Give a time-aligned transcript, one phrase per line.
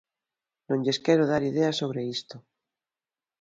[0.69, 2.35] Non lles quero dar ideas sobre isto.